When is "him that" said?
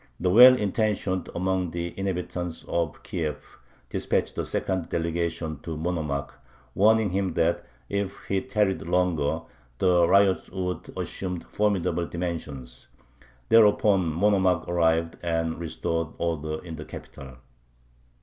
7.11-7.63